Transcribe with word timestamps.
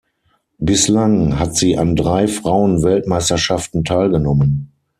Bislang 0.57 1.37
hat 1.37 1.55
sie 1.55 1.77
an 1.77 1.95
drei 1.95 2.27
Frauen-Weltmeisterschaften 2.27 3.83
teilgenommen. 3.83 4.71